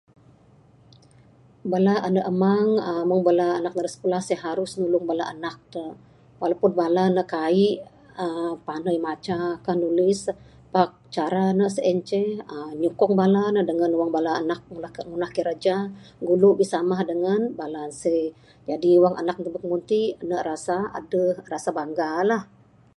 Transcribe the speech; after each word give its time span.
Bala 1.71 1.95
ande 2.07 2.21
amang 2.31 2.69
uhh 2.89 3.03
mung 3.09 3.23
bala 3.27 3.47
anak 3.59 3.73
da 3.79 3.89
sekulah 3.95 4.21
harus 4.45 4.71
nulung 4.79 5.05
anak 5.33 5.57
ne 5.73 5.85
walaupun 6.41 6.71
bala 6.81 7.03
ne 7.15 7.23
kaik 7.33 7.77
uhh 8.23 8.53
pandai 8.67 8.97
maca 9.05 9.37
ka 9.65 9.71
nulis 9.81 10.21
pak 10.73 10.89
cara 11.15 11.45
ne 11.59 11.65
sien 11.75 11.97
ceh 12.09 12.29
uhh 12.53 12.71
nyukong 12.81 13.13
bala 13.21 13.43
ne 13.55 13.61
dengan 13.69 13.91
wang 13.99 14.11
bala 14.17 14.31
anak 14.41 14.59
ngundah 14.69 15.31
kerja 15.37 15.75
ngulu 16.23 16.49
bisamah 16.59 17.01
dengan 17.11 17.41
bala 17.59 17.83
seh. 18.01 18.25
Jadi 18.69 18.91
wang 19.03 19.15
anak 19.21 19.37
tebuk 19.43 19.63
mung 19.69 19.83
ti 19.89 20.01
ne 20.29 20.37
rasa 20.49 20.77
adeh 20.99 21.33
rasa 21.51 21.69
bangga 21.77 22.11
lah. 22.29 22.43